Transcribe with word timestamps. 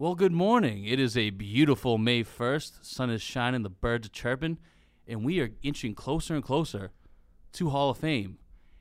Well, 0.00 0.14
good 0.14 0.30
morning. 0.30 0.84
It 0.84 1.00
is 1.00 1.16
a 1.16 1.30
beautiful 1.30 1.98
May 1.98 2.22
1st. 2.22 2.78
The 2.78 2.84
sun 2.84 3.10
is 3.10 3.20
shining, 3.20 3.64
the 3.64 3.68
birds 3.68 4.06
are 4.06 4.10
chirping, 4.10 4.58
and 5.08 5.24
we 5.24 5.40
are 5.40 5.50
inching 5.64 5.96
closer 5.96 6.36
and 6.36 6.44
closer 6.44 6.92
to 7.54 7.70
Hall 7.70 7.90
of 7.90 7.98
Fame. 7.98 8.38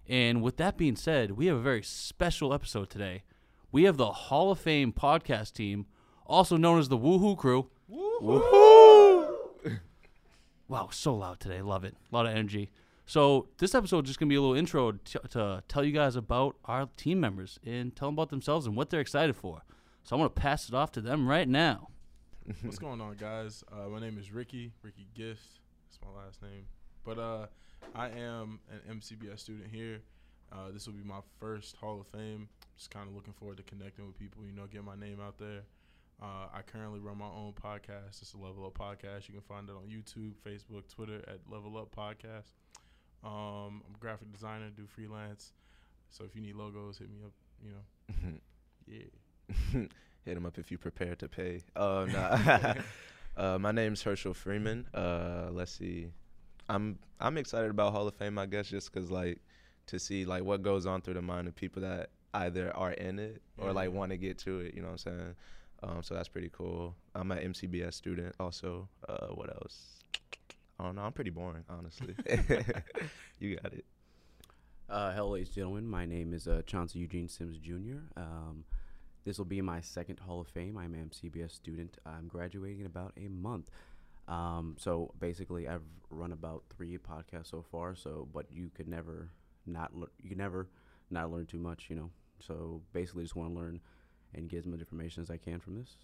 And 0.07 0.43
with 0.43 0.57
that 0.57 0.77
being 0.77 0.95
said, 0.95 1.31
we 1.31 1.47
have 1.47 1.57
a 1.57 1.61
very 1.61 1.81
special 1.81 2.53
episode 2.53 2.91
today. 2.91 3.23
We 3.71 3.85
have 3.85 3.98
the 3.98 4.11
Hall 4.11 4.52
of 4.52 4.59
Fame 4.59 4.93
podcast 4.93 5.53
team, 5.53 5.88
also 6.27 6.55
known 6.55 6.77
as 6.77 6.88
the 6.88 6.99
Woohoo 6.99 7.36
Crew. 7.36 7.71
Wow, 10.68 10.89
so 10.91 11.15
loud 11.15 11.39
today. 11.39 11.63
Love 11.63 11.84
it. 11.84 11.95
A 12.11 12.15
lot 12.15 12.27
of 12.27 12.34
energy. 12.34 12.70
So 13.07 13.47
this 13.57 13.73
episode 13.73 14.04
is 14.04 14.09
just 14.09 14.20
gonna 14.20 14.29
be 14.29 14.36
a 14.36 14.41
little 14.41 14.55
intro 14.55 14.91
to, 14.91 15.20
to 15.29 15.63
tell 15.68 15.84
you 15.84 15.93
guys 15.93 16.15
about 16.15 16.57
our 16.65 16.89
team 16.95 17.20
members 17.20 17.57
and 17.65 17.95
tell 17.95 18.09
them 18.09 18.15
about 18.15 18.29
themselves 18.29 18.68
and 18.68 18.76
what 18.76 18.91
they're 18.91 18.99
excited 18.99 19.35
for. 19.35 19.63
So 20.07 20.16
I'm 20.16 20.21
gonna 20.21 20.29
pass 20.29 20.70
it 20.70 20.73
off 20.73 20.93
to 20.93 21.02
them 21.02 21.27
right 21.27 21.49
now. 21.49 21.89
What's 22.61 22.79
going 22.79 23.02
on, 23.02 23.17
guys? 23.17 23.61
Uh, 23.70 23.89
my 23.89 23.99
name 23.99 24.17
is 24.17 24.31
Ricky, 24.31 24.71
Ricky 24.81 25.05
Gift. 25.13 25.59
That's 25.84 25.99
my 26.02 26.23
last 26.23 26.41
name. 26.41 26.65
But 27.03 27.20
uh, 27.20 27.48
I 27.93 28.07
am 28.12 28.62
an 28.71 28.99
MCBS 29.01 29.41
student 29.41 29.70
here. 29.70 29.99
Uh, 30.49 30.71
this 30.71 30.88
will 30.88 30.93
be 30.93 31.03
my 31.03 31.20
first 31.41 31.75
Hall 31.75 31.99
of 31.99 32.07
Fame. 32.07 32.48
Just 32.77 32.89
kind 32.89 33.09
of 33.09 33.15
looking 33.15 33.34
forward 33.34 33.57
to 33.57 33.63
connecting 33.63 34.07
with 34.07 34.17
people, 34.17 34.45
you 34.45 34.53
know, 34.53 34.65
get 34.65 34.81
my 34.81 34.95
name 34.95 35.20
out 35.20 35.38
there. 35.39 35.63
Uh, 36.21 36.48
I 36.53 36.62
currently 36.65 37.01
run 37.01 37.17
my 37.17 37.26
own 37.26 37.51
podcast. 37.62 38.21
It's 38.21 38.34
a 38.34 38.37
Level 38.37 38.65
Up 38.65 38.77
Podcast. 38.77 39.27
You 39.27 39.34
can 39.34 39.43
find 39.43 39.67
it 39.67 39.73
on 39.73 39.89
YouTube, 39.91 40.35
Facebook, 40.41 40.87
Twitter 40.87 41.21
at 41.27 41.39
Level 41.51 41.77
Up 41.77 41.93
Podcast. 41.93 42.53
Um, 43.26 43.84
I'm 43.85 43.95
a 43.95 43.99
graphic 43.99 44.31
designer, 44.31 44.70
do 44.73 44.87
freelance. 44.87 45.51
So 46.12 46.23
if 46.23 46.34
you 46.34 46.41
need 46.41 46.55
logos, 46.55 46.98
hit 46.98 47.09
me 47.09 47.17
up. 47.26 47.34
You 47.62 47.71
know, 47.71 48.39
yeah. 48.87 49.03
Hit 50.26 50.37
him 50.37 50.46
up 50.46 50.57
if 50.57 50.71
you 50.71 50.77
prepare 50.77 51.15
to 51.15 51.27
pay. 51.27 51.62
Oh 51.76 52.05
no. 52.05 52.73
uh, 53.37 53.57
my 53.57 53.71
name's 53.71 54.01
Herschel 54.01 54.34
Freeman. 54.34 54.87
Uh, 54.93 55.48
let's 55.51 55.71
see. 55.71 56.10
I'm 56.70 56.99
I'm 57.20 57.37
excited 57.37 57.70
about 57.70 57.93
Hall 57.93 58.07
of 58.07 58.15
Fame. 58.15 58.38
I 58.38 58.45
guess 58.45 58.68
just 58.68 58.91
because 58.91 59.10
like 59.10 59.40
to 59.88 59.99
see 59.99 60.26
like 60.26 60.43
what 60.43 60.62
goes 60.62 60.85
on 60.85 61.01
through 61.01 61.15
the 61.15 61.21
mind 61.21 61.48
of 61.48 61.55
people 61.55 61.82
that 61.82 62.10
either 62.34 62.76
are 62.76 62.91
in 62.91 63.20
it 63.20 63.41
or 63.57 63.71
like 63.71 63.91
want 63.91 64.12
to 64.12 64.18
get 64.18 64.38
to 64.40 64.59
it. 64.59 64.73
You 64.75 64.81
know 64.81 64.90
what 64.90 65.06
I'm 65.06 65.19
saying? 65.19 65.35
Um, 65.84 66.03
so 66.03 66.16
that's 66.16 66.28
pretty 66.28 66.50
cool. 66.51 66.95
I'm 67.16 67.31
an 67.31 67.53
MCBS 67.53 67.94
student 67.94 68.35
also. 68.40 68.90
Uh, 69.07 69.28
what 69.28 69.50
else? 69.50 70.03
I 70.79 70.84
don't 70.84 70.95
know. 70.95 71.03
I'm 71.03 71.13
pretty 71.13 71.29
boring, 71.29 71.63
honestly. 71.69 72.16
you 73.40 73.56
got 73.56 73.73
it. 73.73 73.85
Uh, 74.90 75.12
hello, 75.13 75.31
ladies 75.31 75.50
and 75.50 75.56
gentlemen. 75.56 75.88
My 75.88 76.06
name 76.06 76.34
is 76.34 76.47
uh, 76.47 76.62
Chauncey 76.66 77.00
Eugene 77.00 77.28
Sims 77.28 77.57
Jr. 77.57 78.00
Um, 78.16 78.63
this 79.28 79.38
will 79.38 79.45
be 79.45 79.61
my 79.61 79.81
second 79.81 80.19
Hall 80.19 80.39
of 80.39 80.47
Fame. 80.47 80.78
I'm 80.78 80.94
an 80.94 81.09
MCBS 81.09 81.51
student. 81.51 81.97
I'm 82.06 82.29
graduating 82.29 82.79
in 82.79 82.85
about 82.85 83.11
a 83.17 83.28
month. 83.28 83.69
Um, 84.29 84.78
so 84.79 85.13
basically, 85.19 85.67
I've 85.67 85.83
run 86.09 86.31
about 86.31 86.63
three 86.73 86.97
podcasts 86.97 87.51
so 87.51 87.61
far. 87.61 87.94
So, 87.94 88.29
but 88.33 88.45
you 88.50 88.69
could 88.73 88.88
never 88.88 89.29
not 89.66 89.94
lear- 89.94 90.11
you 90.23 90.29
could 90.29 90.38
never 90.38 90.69
not 91.11 91.29
learn 91.29 91.45
too 91.45 91.57
much, 91.57 91.88
you 91.89 91.97
know. 91.97 92.09
So 92.39 92.81
basically, 92.94 93.23
just 93.23 93.35
want 93.35 93.50
to 93.50 93.59
learn 93.59 93.81
and 94.33 94.47
get 94.47 94.59
as 94.59 94.66
much 94.66 94.79
information 94.79 95.22
as 95.22 95.29
I 95.29 95.35
can 95.35 95.59
from 95.59 95.75
this. 95.75 95.97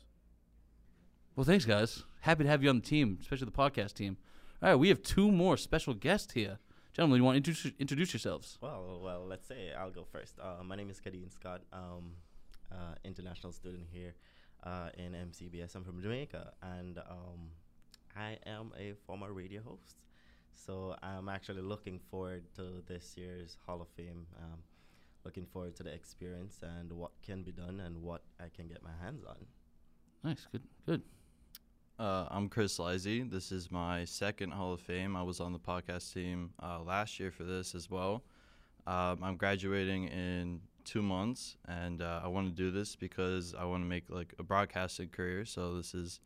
Well, 1.37 1.45
thanks, 1.45 1.63
guys. 1.63 2.03
Happy 2.19 2.43
to 2.43 2.49
have 2.49 2.61
you 2.61 2.69
on 2.69 2.81
the 2.81 2.85
team, 2.85 3.19
especially 3.21 3.45
the 3.45 3.51
podcast 3.51 3.93
team. 3.93 4.17
All 4.61 4.67
right, 4.67 4.75
we 4.75 4.89
have 4.89 5.01
two 5.01 5.31
more 5.31 5.55
special 5.55 5.93
guests 5.93 6.33
here. 6.33 6.59
Gentlemen, 6.91 7.19
you 7.19 7.23
want 7.23 7.35
to 7.35 7.37
introduce, 7.37 7.71
introduce 7.79 8.13
yourselves? 8.13 8.57
Well, 8.61 8.99
well, 9.01 9.25
let's 9.25 9.47
say 9.47 9.71
I'll 9.71 9.91
go 9.91 10.03
first. 10.11 10.39
Uh, 10.41 10.61
my 10.61 10.75
name 10.75 10.89
is 10.89 10.99
Kadeen 10.99 11.31
Scott. 11.31 11.61
Um, 11.71 12.15
uh, 12.73 12.95
international 13.03 13.53
student 13.53 13.87
here 13.91 14.15
uh, 14.63 14.89
in 14.97 15.13
MCBS. 15.13 15.75
I'm 15.75 15.83
from 15.83 16.01
Jamaica, 16.01 16.53
and 16.61 16.97
um, 16.97 17.51
I 18.15 18.37
am 18.45 18.71
a 18.77 18.93
former 19.05 19.31
radio 19.31 19.61
host. 19.61 19.97
So 20.53 20.95
I'm 21.01 21.29
actually 21.29 21.61
looking 21.61 21.99
forward 22.11 22.43
to 22.55 22.83
this 22.87 23.15
year's 23.17 23.57
Hall 23.65 23.81
of 23.81 23.87
Fame. 23.89 24.25
Um, 24.37 24.59
looking 25.25 25.45
forward 25.45 25.75
to 25.77 25.83
the 25.83 25.93
experience 25.93 26.59
and 26.61 26.91
what 26.91 27.11
can 27.21 27.43
be 27.43 27.51
done 27.51 27.79
and 27.79 28.01
what 28.01 28.21
I 28.39 28.45
can 28.55 28.67
get 28.67 28.83
my 28.83 28.91
hands 29.01 29.23
on. 29.25 29.37
Nice, 30.23 30.47
good, 30.51 30.63
good. 30.85 31.01
Uh, 31.99 32.25
I'm 32.29 32.49
Chris 32.49 32.77
Lizey. 32.77 33.29
This 33.29 33.51
is 33.51 33.71
my 33.71 34.05
second 34.05 34.51
Hall 34.51 34.73
of 34.73 34.81
Fame. 34.81 35.15
I 35.15 35.23
was 35.23 35.39
on 35.39 35.53
the 35.53 35.59
podcast 35.59 36.13
team 36.13 36.51
uh, 36.61 36.81
last 36.81 37.19
year 37.19 37.31
for 37.31 37.43
this 37.43 37.75
as 37.75 37.89
well. 37.89 38.23
Um, 38.85 39.23
I'm 39.23 39.37
graduating 39.37 40.05
in 40.05 40.59
two 40.85 41.01
months, 41.01 41.57
and 41.67 42.01
uh, 42.01 42.21
I 42.23 42.27
want 42.27 42.47
to 42.47 42.53
do 42.53 42.71
this 42.71 42.95
because 42.95 43.53
I 43.57 43.65
want 43.65 43.83
to 43.83 43.87
make 43.87 44.09
like 44.09 44.33
a 44.39 44.43
broadcasting 44.43 45.09
career. 45.09 45.45
So 45.45 45.75
this 45.75 45.93
is 45.93 46.19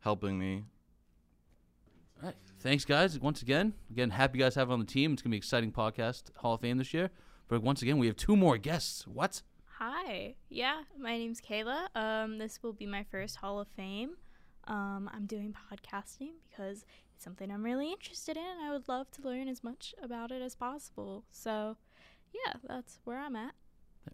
helping 0.00 0.38
me. 0.38 0.64
All 2.22 2.28
right, 2.28 2.36
thanks, 2.60 2.84
guys. 2.84 3.18
Once 3.20 3.42
again, 3.42 3.74
again, 3.90 4.10
happy 4.10 4.38
you 4.38 4.44
guys 4.44 4.54
to 4.54 4.60
have 4.60 4.70
on 4.70 4.78
the 4.80 4.86
team. 4.86 5.12
It's 5.12 5.22
gonna 5.22 5.32
be 5.32 5.36
an 5.36 5.40
exciting 5.40 5.72
podcast, 5.72 6.34
Hall 6.36 6.54
of 6.54 6.60
Fame 6.60 6.78
this 6.78 6.94
year. 6.94 7.10
But 7.48 7.62
once 7.62 7.82
again, 7.82 7.98
we 7.98 8.06
have 8.06 8.16
two 8.16 8.36
more 8.36 8.58
guests. 8.58 9.06
What? 9.06 9.42
Hi. 9.78 10.34
Yeah, 10.48 10.82
my 10.98 11.18
name's 11.18 11.40
Kayla. 11.40 11.88
Um, 11.94 12.38
this 12.38 12.62
will 12.62 12.72
be 12.72 12.86
my 12.86 13.04
first 13.10 13.36
Hall 13.36 13.60
of 13.60 13.68
Fame. 13.76 14.16
Um, 14.66 15.10
I'm 15.12 15.26
doing 15.26 15.54
podcasting 15.54 16.32
because 16.48 16.84
it's 17.14 17.22
something 17.22 17.50
I'm 17.50 17.62
really 17.62 17.92
interested 17.92 18.36
in. 18.36 18.42
and 18.42 18.64
I 18.64 18.72
would 18.72 18.88
love 18.88 19.10
to 19.12 19.22
learn 19.22 19.48
as 19.48 19.62
much 19.62 19.94
about 20.02 20.30
it 20.32 20.42
as 20.42 20.54
possible. 20.54 21.24
So, 21.30 21.76
yeah, 22.32 22.54
that's 22.66 23.00
where 23.04 23.18
I'm 23.18 23.36
at. 23.36 23.54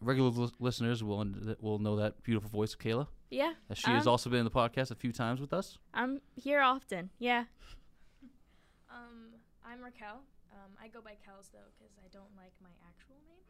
Regular 0.00 0.30
lis- 0.30 0.52
listeners 0.58 1.02
will 1.04 1.24
will 1.60 1.78
know 1.78 1.96
that 1.96 2.22
beautiful 2.22 2.48
voice 2.50 2.72
of 2.74 2.78
Kayla. 2.80 3.06
Yeah, 3.30 3.54
As 3.70 3.78
she 3.78 3.90
has 3.90 4.06
Um, 4.06 4.12
also 4.12 4.28
been 4.30 4.40
in 4.40 4.44
the 4.44 4.50
podcast 4.52 4.90
a 4.90 4.94
few 4.94 5.12
times 5.12 5.40
with 5.40 5.52
us. 5.52 5.78
I'm 5.94 6.20
here 6.36 6.60
often. 6.60 7.10
Yeah. 7.18 7.44
Um, 8.92 9.32
I'm 9.64 9.80
Raquel. 9.80 10.20
Um, 10.52 10.76
I 10.76 10.88
go 10.92 11.00
by 11.00 11.16
Kels 11.16 11.48
though 11.48 11.72
because 11.72 11.96
I 11.96 12.08
don't 12.12 12.32
like 12.36 12.52
my 12.60 12.72
actual 12.84 13.16
name. 13.24 13.48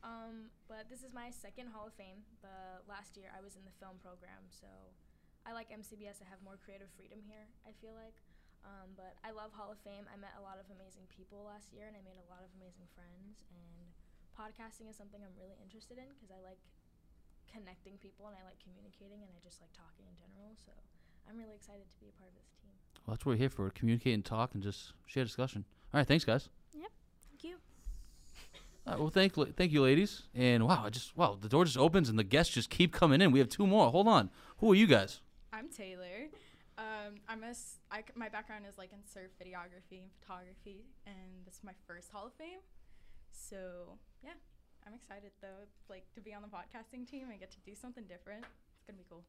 Um, 0.00 0.48
but 0.64 0.88
this 0.88 1.04
is 1.04 1.12
my 1.12 1.28
second 1.28 1.68
Hall 1.68 1.92
of 1.92 1.94
Fame. 2.00 2.24
The 2.40 2.80
last 2.88 3.20
year 3.20 3.28
I 3.36 3.44
was 3.44 3.60
in 3.60 3.64
the 3.68 3.74
film 3.76 4.00
program, 4.00 4.48
so 4.48 4.68
I 5.44 5.52
like 5.52 5.68
MCBS. 5.68 6.24
I 6.24 6.26
have 6.32 6.40
more 6.40 6.56
creative 6.56 6.88
freedom 6.96 7.20
here. 7.28 7.44
I 7.68 7.76
feel 7.84 7.92
like. 7.92 8.16
Um, 8.64 8.92
but 8.96 9.16
I 9.20 9.32
love 9.36 9.52
Hall 9.52 9.68
of 9.72 9.80
Fame. 9.84 10.08
I 10.08 10.16
met 10.16 10.32
a 10.36 10.44
lot 10.44 10.56
of 10.60 10.64
amazing 10.72 11.04
people 11.12 11.44
last 11.48 11.72
year, 11.76 11.88
and 11.88 11.96
I 11.96 12.00
made 12.04 12.16
a 12.16 12.28
lot 12.32 12.40
of 12.40 12.48
amazing 12.56 12.88
friends. 12.96 13.44
And 13.52 13.92
podcasting 14.44 14.88
is 14.88 14.96
something 14.96 15.20
I'm 15.20 15.36
really 15.36 15.56
interested 15.60 15.98
in 16.00 16.08
because 16.16 16.32
I 16.32 16.40
like 16.40 16.56
connecting 17.52 17.98
people 18.00 18.28
and 18.32 18.36
I 18.40 18.42
like 18.48 18.56
communicating 18.64 19.20
and 19.20 19.28
I 19.36 19.38
just 19.44 19.60
like 19.60 19.72
talking 19.76 20.08
in 20.08 20.16
general. 20.16 20.56
So 20.56 20.72
I'm 21.28 21.36
really 21.36 21.54
excited 21.54 21.84
to 21.84 21.96
be 22.00 22.08
a 22.08 22.16
part 22.16 22.32
of 22.32 22.36
this 22.40 22.48
team. 22.56 22.72
Well, 23.04 23.12
that's 23.14 23.26
what 23.26 23.36
we're 23.36 23.44
here 23.44 23.50
for: 23.52 23.68
communicate 23.70 24.14
and 24.14 24.24
talk, 24.24 24.54
and 24.54 24.62
just 24.62 24.92
share 25.06 25.24
discussion. 25.24 25.64
All 25.92 26.00
right, 26.00 26.06
thanks, 26.08 26.24
guys. 26.24 26.48
Yep, 26.72 26.90
thank 27.28 27.44
you. 27.44 27.56
All 28.86 28.92
right, 28.94 29.00
well, 29.00 29.10
thank 29.12 29.34
thank 29.56 29.72
you, 29.72 29.82
ladies. 29.82 30.24
And 30.34 30.66
wow, 30.66 30.84
I 30.86 30.90
just 30.90 31.16
wow, 31.16 31.36
the 31.38 31.48
door 31.48 31.64
just 31.64 31.76
opens 31.76 32.08
and 32.08 32.18
the 32.18 32.24
guests 32.24 32.54
just 32.54 32.70
keep 32.70 32.92
coming 32.92 33.20
in. 33.20 33.32
We 33.32 33.38
have 33.40 33.48
two 33.48 33.66
more. 33.66 33.90
Hold 33.90 34.08
on, 34.08 34.30
who 34.58 34.72
are 34.72 34.74
you 34.74 34.86
guys? 34.86 35.20
I'm 35.52 35.68
Taylor. 35.68 36.30
Um, 36.78 37.20
I'm 37.28 37.42
a 37.44 37.48
s- 37.48 37.76
I 37.90 37.98
c- 38.00 38.14
my 38.14 38.30
background 38.30 38.64
is 38.66 38.78
like 38.78 38.92
in 38.92 39.00
surf 39.04 39.30
videography 39.42 40.00
and 40.00 40.10
photography, 40.18 40.86
and 41.06 41.44
this 41.44 41.54
is 41.56 41.60
my 41.64 41.74
first 41.86 42.10
Hall 42.10 42.26
of 42.28 42.32
Fame. 42.34 42.60
So 43.48 43.98
yeah, 44.22 44.30
I'm 44.86 44.94
excited 44.94 45.32
though, 45.40 45.66
like 45.88 46.04
to 46.14 46.20
be 46.20 46.34
on 46.34 46.42
the 46.42 46.48
podcasting 46.48 47.08
team 47.08 47.30
and 47.30 47.40
get 47.40 47.50
to 47.52 47.60
do 47.60 47.74
something 47.74 48.04
different. 48.04 48.44
It's 48.76 48.86
gonna 48.86 48.98
be 48.98 49.04
cool. 49.08 49.24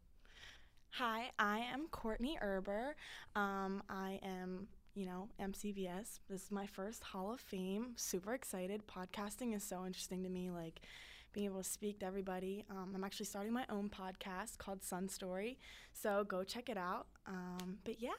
Hi, 0.91 1.31
I 1.39 1.59
am 1.59 1.87
Courtney 1.89 2.37
Erber. 2.43 2.93
Um, 3.35 3.81
I 3.89 4.19
am, 4.23 4.67
you 4.93 5.05
know, 5.05 5.29
MCBS. 5.41 6.19
This 6.29 6.43
is 6.43 6.51
my 6.51 6.67
first 6.67 7.03
Hall 7.03 7.31
of 7.31 7.39
Fame. 7.39 7.93
Super 7.95 8.33
excited. 8.33 8.83
Podcasting 8.85 9.55
is 9.55 9.63
so 9.63 9.85
interesting 9.85 10.23
to 10.23 10.29
me. 10.29 10.51
Like 10.51 10.81
being 11.31 11.45
able 11.45 11.63
to 11.63 11.69
speak 11.69 11.99
to 12.01 12.05
everybody. 12.05 12.65
Um, 12.69 12.91
I'm 12.93 13.05
actually 13.05 13.27
starting 13.27 13.53
my 13.53 13.65
own 13.69 13.89
podcast 13.89 14.57
called 14.57 14.83
Sun 14.83 15.07
Story, 15.07 15.57
so 15.93 16.25
go 16.25 16.43
check 16.43 16.67
it 16.67 16.77
out. 16.77 17.07
Um, 17.25 17.77
but 17.85 18.01
yeah, 18.01 18.09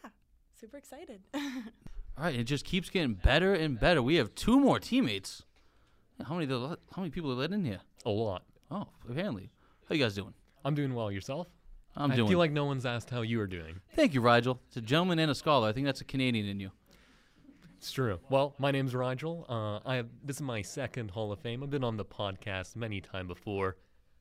super 0.59 0.79
excited. 0.79 1.21
All 1.35 2.25
right, 2.25 2.35
it 2.35 2.45
just 2.45 2.65
keeps 2.65 2.89
getting 2.89 3.15
better 3.15 3.53
and 3.55 3.79
better. 3.79 4.03
We 4.03 4.17
have 4.17 4.35
two 4.35 4.59
more 4.59 4.81
teammates. 4.81 5.43
How 6.27 6.35
many? 6.37 6.47
How 6.53 6.77
many 6.99 7.11
people 7.11 7.31
are 7.33 7.35
let 7.35 7.53
in 7.53 7.65
here? 7.65 7.81
A 8.07 8.11
lot. 8.11 8.43
Oh, 8.71 8.89
apparently. 9.09 9.51
How 9.89 9.95
you 9.95 10.03
guys 10.03 10.15
doing? 10.15 10.35
I'm 10.65 10.75
doing 10.75 10.95
well. 10.95 11.11
Yourself? 11.11 11.49
I'm 11.97 12.11
I 12.13 12.17
doing. 12.17 12.29
feel 12.29 12.39
like 12.39 12.53
no 12.53 12.65
one's 12.65 12.87
asked 12.87 13.11
how 13.11 13.23
you 13.23 13.41
are 13.41 13.47
doing. 13.47 13.81
Thank 13.95 14.15
you, 14.15 14.21
Rigel. 14.23 14.61
It's 14.69 14.77
a 14.79 14.81
gentleman 14.81 15.19
and 15.19 15.31
a 15.31 15.35
scholar. 15.35 15.69
I 15.69 15.73
think 15.73 15.85
that's 15.87 16.01
a 16.01 16.05
Canadian 16.05 16.47
in 16.47 16.59
you. 16.61 16.71
It's 17.77 17.91
true. 17.91 18.21
Well, 18.31 18.55
my 18.59 18.71
name's 18.71 18.95
Rigel. 18.95 19.45
Uh, 19.49 19.81
I 19.89 19.97
have, 19.97 20.07
this 20.25 20.37
is 20.37 20.43
my 20.43 20.63
second 20.63 21.11
Hall 21.11 21.33
of 21.33 21.41
Fame. 21.41 21.63
I've 21.63 21.71
been 21.71 21.85
on 21.85 21.97
the 21.97 22.05
podcast 22.05 22.77
many 22.77 23.01
time 23.01 23.27
before. 23.27 23.77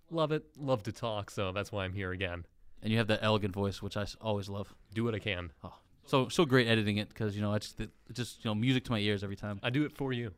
Love 0.10 0.32
it. 0.32 0.44
Love 0.58 0.84
to 0.84 0.92
talk. 0.92 1.30
So 1.32 1.52
that's 1.52 1.72
why 1.72 1.86
I'm 1.86 1.94
here 1.94 2.12
again. 2.12 2.46
And 2.82 2.92
you 2.92 2.98
have 2.98 3.08
that 3.08 3.20
elegant 3.22 3.54
voice, 3.54 3.82
which 3.82 3.96
I 3.96 4.02
s- 4.02 4.18
always 4.20 4.50
love. 4.50 4.74
Do 4.94 5.04
what 5.04 5.14
I 5.16 5.20
can. 5.20 5.52
Oh, 5.64 5.76
so 6.04 6.28
so 6.30 6.44
great 6.46 6.68
editing 6.68 6.98
it 6.98 7.10
because 7.10 7.36
you 7.36 7.42
know 7.44 7.54
it's, 7.54 7.76
it's 7.80 7.92
just 8.12 8.44
you 8.44 8.50
know 8.50 8.56
music 8.56 8.84
to 8.86 8.92
my 8.92 8.98
ears 9.00 9.24
every 9.24 9.36
time. 9.36 9.60
I 9.62 9.70
do 9.70 9.86
it 9.86 9.96
for 9.96 10.12
you 10.12 10.32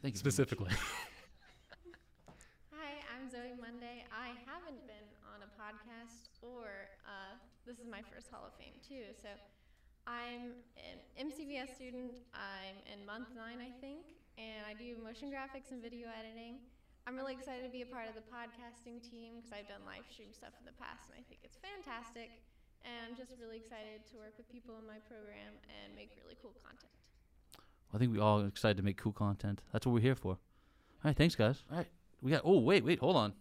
Thank 0.00 0.14
you 0.14 0.22
specifically. 0.22 0.70
Hi, 2.72 2.92
I'm 3.12 3.28
Zoe 3.28 3.52
Monday. 3.60 4.06
I 4.08 4.32
haven't 4.48 4.80
been 4.88 5.08
on 5.28 5.44
a 5.44 5.50
podcast 5.58 6.32
or 6.40 6.88
uh, 7.04 7.36
this 7.66 7.78
is 7.78 7.86
my 7.86 8.00
first 8.08 8.32
Hall 8.32 8.48
of 8.48 8.54
Fame 8.56 8.78
too. 8.80 9.12
So 9.20 9.28
I'm 10.06 10.56
an 10.78 10.98
MCBS 11.28 11.76
student. 11.76 12.24
I'm 12.32 12.78
in 12.88 13.04
month 13.04 13.34
nine, 13.36 13.60
I 13.62 13.70
think, 13.78 14.16
and 14.38 14.66
I 14.66 14.74
do 14.74 14.96
motion 15.02 15.28
graphics 15.28 15.70
and 15.70 15.82
video 15.82 16.08
editing. 16.10 16.62
I'm 17.06 17.18
really 17.18 17.34
excited 17.34 17.66
to 17.66 17.72
be 17.74 17.82
a 17.82 17.90
part 17.90 18.06
of 18.06 18.14
the 18.14 18.22
podcasting 18.30 19.02
team 19.02 19.42
because 19.42 19.50
I've 19.50 19.66
done 19.66 19.82
live 19.82 20.06
stream 20.06 20.30
stuff 20.30 20.54
in 20.62 20.66
the 20.66 20.74
past, 20.78 21.10
and 21.10 21.18
I 21.18 21.22
think 21.26 21.42
it's 21.42 21.58
fantastic. 21.58 22.30
And 22.86 23.10
I'm 23.10 23.16
just 23.18 23.34
really 23.38 23.58
excited 23.58 24.06
to 24.10 24.14
work 24.18 24.38
with 24.38 24.46
people 24.50 24.78
in 24.78 24.86
my 24.86 25.02
program 25.10 25.54
and 25.66 25.94
make 25.98 26.14
really 26.22 26.38
cool 26.38 26.54
content. 26.62 27.01
I 27.94 27.98
think 27.98 28.12
we 28.12 28.18
all 28.18 28.44
excited 28.46 28.76
to 28.78 28.82
make 28.82 28.96
cool 28.96 29.12
content. 29.12 29.60
That's 29.72 29.86
what 29.86 29.92
we're 29.92 30.00
here 30.00 30.14
for. 30.14 30.32
All 30.32 30.38
right, 31.04 31.16
thanks, 31.16 31.34
guys. 31.34 31.62
All 31.70 31.78
right, 31.78 31.88
we 32.20 32.30
got. 32.30 32.42
Oh, 32.44 32.60
wait, 32.60 32.84
wait, 32.84 32.98
hold 33.00 33.16
on. 33.16 33.34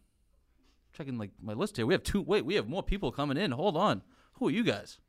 Checking 0.94 1.18
like 1.18 1.32
my 1.42 1.54
list 1.54 1.78
here. 1.78 1.86
We 1.86 1.94
have 1.94 2.04
two. 2.04 2.22
Wait, 2.22 2.46
we 2.46 2.56
have 2.56 2.68
more 2.68 2.84
people 2.84 3.12
coming 3.12 3.38
in. 3.38 3.52
Hold 3.52 3.78
on. 3.78 4.02
Who 4.34 4.48
are 4.48 4.52
you 4.52 4.64
guys? 4.64 5.00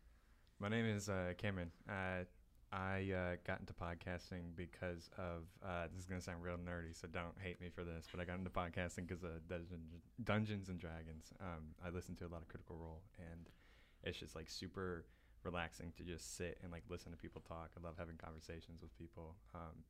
My 0.60 0.68
name 0.68 0.86
is 0.86 1.08
uh, 1.08 1.32
Cameron. 1.38 1.72
Uh, 1.88 2.24
I 2.72 3.10
uh, 3.12 3.36
got 3.46 3.60
into 3.60 3.74
podcasting 3.74 4.54
because 4.56 5.10
of 5.18 5.42
uh, 5.62 5.88
this 5.92 6.00
is 6.00 6.06
gonna 6.06 6.20
sound 6.20 6.42
real 6.42 6.56
nerdy, 6.56 6.98
so 6.98 7.08
don't 7.08 7.34
hate 7.42 7.60
me 7.60 7.68
for 7.68 7.82
this. 7.82 8.06
But 8.10 8.20
I 8.20 8.24
got 8.24 8.38
into 8.38 8.50
podcasting 8.50 9.08
because 9.08 9.24
of 9.24 9.46
Dungeons, 9.48 9.92
Dungeons 10.22 10.68
and 10.68 10.78
Dragons. 10.78 11.32
Um, 11.40 11.74
I 11.84 11.90
listen 11.90 12.14
to 12.16 12.26
a 12.26 12.28
lot 12.28 12.42
of 12.42 12.48
Critical 12.48 12.76
Role, 12.76 13.02
and 13.18 13.48
it's 14.04 14.18
just 14.18 14.36
like 14.36 14.48
super 14.48 15.04
relaxing 15.44 15.92
to 15.96 16.02
just 16.02 16.36
sit 16.36 16.58
and 16.62 16.72
like 16.72 16.84
listen 16.88 17.12
to 17.12 17.18
people 17.18 17.42
talk. 17.46 17.70
I 17.78 17.84
love 17.84 17.94
having 17.98 18.16
conversations 18.16 18.82
with 18.82 18.96
people. 18.98 19.36
Um, 19.54 19.84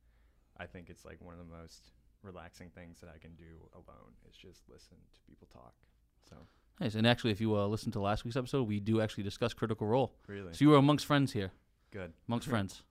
I 0.57 0.65
think 0.65 0.89
it's 0.89 1.05
like 1.05 1.17
one 1.21 1.33
of 1.33 1.39
the 1.39 1.51
most 1.57 1.91
relaxing 2.21 2.69
things 2.69 2.99
that 3.01 3.09
I 3.13 3.17
can 3.17 3.35
do 3.35 3.69
alone 3.73 4.13
is 4.29 4.35
just 4.35 4.61
listen 4.69 4.97
to 5.13 5.19
people 5.27 5.47
talk. 5.51 5.73
So 6.29 6.35
Nice. 6.79 6.95
And 6.95 7.05
actually, 7.05 7.31
if 7.31 7.39
you 7.39 7.55
uh, 7.55 7.67
listen 7.67 7.91
to 7.91 7.99
last 7.99 8.25
week's 8.25 8.35
episode, 8.35 8.67
we 8.67 8.79
do 8.79 8.99
actually 8.99 9.23
discuss 9.23 9.53
Critical 9.53 9.87
Role. 9.87 10.13
Really? 10.27 10.53
So 10.53 10.65
you 10.65 10.69
were 10.69 10.77
amongst 10.77 11.05
friends 11.05 11.31
here. 11.31 11.51
Good. 11.91 12.13
Amongst 12.27 12.47
friends. 12.49 12.83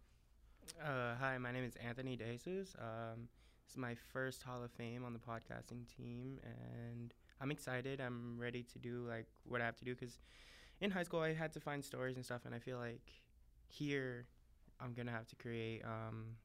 Uh, 0.82 1.14
hi, 1.20 1.36
my 1.38 1.52
name 1.52 1.64
is 1.64 1.74
Anthony 1.84 2.16
DeJesus. 2.16 2.76
Um, 2.78 3.28
this 3.64 3.72
is 3.72 3.76
my 3.76 3.94
first 4.12 4.42
Hall 4.42 4.62
of 4.62 4.70
Fame 4.72 5.04
on 5.04 5.12
the 5.12 5.18
podcasting 5.18 5.86
team, 5.96 6.38
and 6.44 7.12
I'm 7.40 7.50
excited. 7.50 8.00
I'm 8.00 8.38
ready 8.38 8.62
to 8.72 8.78
do 8.78 9.04
like 9.08 9.26
what 9.44 9.60
I 9.60 9.64
have 9.64 9.76
to 9.78 9.84
do 9.84 9.94
because 9.94 10.18
in 10.82 10.90
high 10.90 11.04
school 11.04 11.20
I 11.20 11.32
had 11.32 11.52
to 11.52 11.60
find 11.60 11.82
stories 11.82 12.16
and 12.16 12.24
stuff, 12.24 12.42
and 12.44 12.54
I 12.54 12.58
feel 12.58 12.76
like 12.76 13.00
here 13.68 14.26
I'm 14.80 14.92
gonna 14.92 15.12
have 15.12 15.28
to 15.28 15.36
create 15.36 15.82
um, 15.84 16.36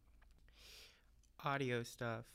audio 1.43 1.83
stuff. 1.83 2.25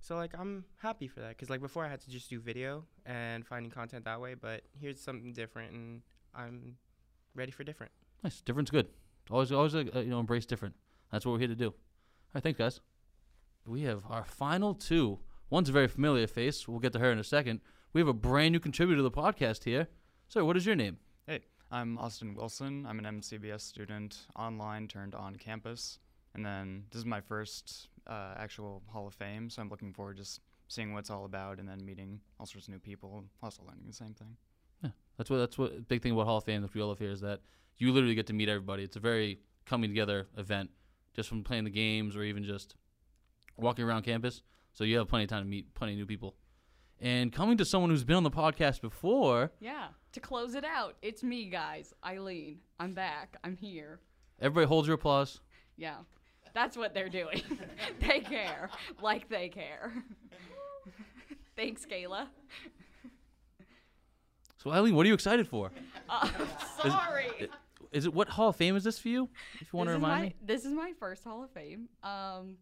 So 0.00 0.16
like 0.16 0.38
I'm 0.38 0.64
happy 0.80 1.08
for 1.08 1.20
that 1.20 1.30
because 1.30 1.50
like 1.50 1.60
before 1.60 1.84
I 1.84 1.88
had 1.88 2.00
to 2.02 2.10
just 2.10 2.30
do 2.30 2.40
video 2.40 2.84
and 3.04 3.44
finding 3.44 3.70
content 3.70 4.04
that 4.04 4.20
way, 4.20 4.34
but 4.34 4.62
here's 4.80 5.00
something 5.00 5.32
different, 5.32 5.72
and 5.72 6.02
I'm 6.34 6.76
ready 7.34 7.50
for 7.50 7.64
different. 7.64 7.92
Nice. 8.22 8.40
Different's 8.40 8.70
good. 8.70 8.86
Always, 9.30 9.50
always, 9.50 9.74
uh, 9.74 9.82
you 9.96 10.04
know, 10.06 10.20
embrace 10.20 10.46
different. 10.46 10.74
That's 11.10 11.26
what 11.26 11.32
we're 11.32 11.40
here 11.40 11.48
to 11.48 11.56
do. 11.56 11.66
All 11.66 11.74
right, 12.34 12.42
thanks, 12.42 12.58
guys. 12.58 12.80
We 13.66 13.82
have 13.82 14.04
our 14.08 14.24
final 14.24 14.74
two. 14.74 15.18
One's 15.50 15.68
a 15.68 15.72
very 15.72 15.88
familiar 15.88 16.26
face. 16.28 16.68
We'll 16.68 16.78
get 16.78 16.92
to 16.92 17.00
her 17.00 17.10
in 17.10 17.18
a 17.18 17.24
second. 17.24 17.60
We 17.92 18.00
have 18.00 18.08
a 18.08 18.14
brand 18.14 18.52
new 18.52 18.60
contributor 18.60 18.98
to 18.98 19.02
the 19.02 19.10
podcast 19.10 19.64
here. 19.64 19.88
Sir, 20.28 20.44
what 20.44 20.56
is 20.56 20.66
your 20.66 20.76
name? 20.76 20.98
Hey, 21.28 21.40
I'm 21.72 21.98
Austin 21.98 22.36
Wilson. 22.36 22.86
I'm 22.88 23.00
an 23.00 23.20
MCBS 23.20 23.60
student, 23.60 24.16
online 24.36 24.86
turned 24.86 25.12
on 25.12 25.34
campus. 25.34 25.98
And 26.36 26.46
then 26.46 26.84
this 26.92 27.00
is 27.00 27.04
my 27.04 27.20
first 27.20 27.88
uh, 28.06 28.34
actual 28.36 28.84
Hall 28.86 29.08
of 29.08 29.14
Fame, 29.14 29.50
so 29.50 29.60
I'm 29.60 29.68
looking 29.68 29.92
forward 29.92 30.18
to 30.18 30.22
just 30.22 30.40
seeing 30.68 30.92
what 30.92 31.00
it's 31.00 31.10
all 31.10 31.24
about 31.24 31.58
and 31.58 31.68
then 31.68 31.84
meeting 31.84 32.20
all 32.38 32.46
sorts 32.46 32.68
of 32.68 32.74
new 32.74 32.78
people, 32.78 33.24
also 33.42 33.64
learning 33.66 33.86
the 33.88 33.92
same 33.92 34.14
thing. 34.14 34.36
Yeah, 34.84 34.90
that's 35.16 35.28
what 35.28 35.38
that's 35.38 35.58
what 35.58 35.88
big 35.88 36.00
thing 36.00 36.12
about 36.12 36.26
Hall 36.26 36.38
of 36.38 36.44
Fame 36.44 36.62
that 36.62 36.72
we 36.72 36.80
all 36.80 36.88
love 36.90 37.00
here 37.00 37.10
is 37.10 37.22
that 37.22 37.40
you 37.76 37.90
literally 37.90 38.14
get 38.14 38.28
to 38.28 38.32
meet 38.32 38.48
everybody. 38.48 38.84
It's 38.84 38.94
a 38.94 39.00
very 39.00 39.40
coming 39.64 39.90
together 39.90 40.28
event, 40.38 40.70
just 41.12 41.28
from 41.28 41.42
playing 41.42 41.64
the 41.64 41.70
games 41.70 42.14
or 42.14 42.22
even 42.22 42.44
just 42.44 42.76
walking 43.56 43.84
around 43.84 44.02
campus. 44.02 44.42
So 44.74 44.84
you 44.84 44.98
have 44.98 45.08
plenty 45.08 45.24
of 45.24 45.30
time 45.30 45.42
to 45.42 45.48
meet 45.48 45.74
plenty 45.74 45.94
of 45.94 45.98
new 45.98 46.06
people. 46.06 46.36
And 47.00 47.32
coming 47.32 47.58
to 47.58 47.64
someone 47.64 47.90
who's 47.90 48.04
been 48.04 48.16
on 48.16 48.22
the 48.22 48.30
podcast 48.30 48.80
before, 48.80 49.52
Yeah, 49.60 49.88
to 50.12 50.20
close 50.20 50.54
it 50.54 50.64
out, 50.64 50.96
it's 51.02 51.22
me, 51.22 51.50
guys. 51.50 51.92
Eileen. 52.04 52.58
I'm 52.80 52.94
back. 52.94 53.36
I'm 53.44 53.56
here. 53.56 54.00
everybody 54.40 54.66
hold 54.66 54.86
your 54.86 54.94
applause. 54.94 55.40
Yeah, 55.76 55.96
that's 56.54 56.76
what 56.76 56.94
they're 56.94 57.08
doing. 57.10 57.42
they 58.00 58.20
care. 58.20 58.70
Like 59.02 59.28
they 59.28 59.48
care. 59.50 59.92
Thanks, 61.56 61.84
Kayla. 61.86 62.26
So 64.62 64.70
Eileen, 64.72 64.94
what 64.96 65.04
are 65.04 65.08
you 65.08 65.14
excited 65.14 65.48
for? 65.48 65.70
Uh, 66.08 66.28
Is- 66.84 66.92
sorry. 66.92 67.26
i- 67.40 67.48
Is 67.90 68.06
it 68.06 68.14
what 68.14 68.28
Hall 68.28 68.50
of 68.50 68.56
Fame 68.56 68.76
is 68.76 68.84
this 68.84 68.96
for 68.96 69.08
you? 69.08 69.28
If 69.60 69.72
you 69.72 69.76
want 69.76 69.88
to 69.88 69.92
This 69.92 69.96
is 69.98 70.02
remind 70.02 70.22
my- 70.22 70.28
me. 70.28 70.34
This 70.44 70.64
is 70.64 70.72
my 70.72 70.92
first 71.00 71.24
Hall 71.24 71.42
of 71.42 71.50
Fame. 71.50 71.88
Um, 72.04 72.56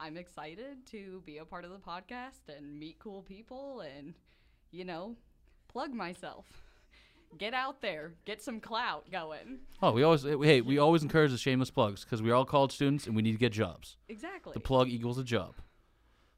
I'm 0.00 0.16
excited 0.16 0.86
to 0.92 1.22
be 1.26 1.38
a 1.38 1.44
part 1.44 1.64
of 1.64 1.72
the 1.72 1.78
podcast 1.78 2.56
and 2.56 2.78
meet 2.78 2.98
cool 3.00 3.22
people 3.22 3.80
and, 3.80 4.14
you 4.70 4.84
know, 4.84 5.16
plug 5.66 5.92
myself. 5.92 6.46
Get 7.36 7.52
out 7.52 7.82
there, 7.82 8.12
get 8.24 8.40
some 8.40 8.60
clout 8.60 9.10
going. 9.10 9.58
Oh, 9.82 9.90
we 9.90 10.02
always 10.02 10.22
hey, 10.22 10.60
we 10.60 10.78
always 10.78 11.02
encourage 11.02 11.32
the 11.32 11.36
shameless 11.36 11.70
plugs 11.70 12.04
because 12.04 12.22
we're 12.22 12.34
all 12.34 12.44
college 12.44 12.72
students 12.72 13.06
and 13.06 13.14
we 13.16 13.22
need 13.22 13.32
to 13.32 13.38
get 13.38 13.52
jobs. 13.52 13.96
Exactly. 14.08 14.52
The 14.54 14.60
plug 14.60 14.88
equals 14.88 15.18
a 15.18 15.24
job. 15.24 15.56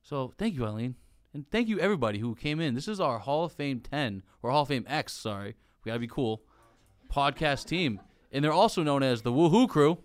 So 0.02 0.32
thank 0.38 0.54
you, 0.54 0.64
Eileen, 0.64 0.96
and 1.32 1.48
thank 1.50 1.68
you 1.68 1.78
everybody 1.78 2.18
who 2.18 2.34
came 2.34 2.60
in. 2.60 2.74
This 2.74 2.88
is 2.88 2.98
our 2.98 3.20
Hall 3.20 3.44
of 3.44 3.52
Fame 3.52 3.80
ten 3.80 4.22
or 4.42 4.50
Hall 4.50 4.62
of 4.62 4.68
Fame 4.68 4.86
X. 4.88 5.12
Sorry, 5.12 5.54
we 5.84 5.90
gotta 5.90 6.00
be 6.00 6.08
cool. 6.08 6.42
Podcast 7.08 7.66
team, 7.66 8.00
and 8.32 8.42
they're 8.42 8.52
also 8.52 8.82
known 8.82 9.02
as 9.02 9.22
the 9.22 9.32
Woohoo 9.32 9.68
Crew. 9.68 9.98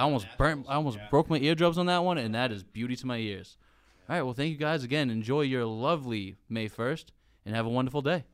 I 0.00 0.04
almost 0.04 0.26
burnt. 0.38 0.64
I 0.66 0.76
almost 0.76 0.98
broke 1.10 1.28
my 1.28 1.36
eardrums 1.36 1.76
on 1.76 1.84
that 1.84 2.02
one, 2.02 2.16
and 2.16 2.34
that 2.34 2.50
is 2.52 2.62
beauty 2.62 2.96
to 2.96 3.06
my 3.06 3.18
ears. 3.18 3.58
All 4.08 4.16
right, 4.16 4.22
well, 4.22 4.32
thank 4.32 4.50
you 4.50 4.56
guys 4.56 4.82
again. 4.82 5.10
Enjoy 5.10 5.42
your 5.42 5.66
lovely 5.66 6.36
May 6.48 6.68
first, 6.68 7.12
and 7.44 7.54
have 7.54 7.66
a 7.66 7.68
wonderful 7.68 8.00
day. 8.00 8.24